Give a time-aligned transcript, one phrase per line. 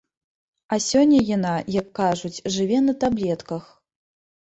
[0.75, 3.73] А сёння яна, як кажуць, жыве на таблетках.